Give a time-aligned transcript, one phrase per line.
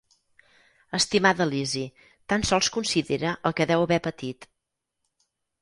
[0.99, 1.83] Estimada Lizzy,
[2.33, 4.53] tan sols considera el que deu haver patit.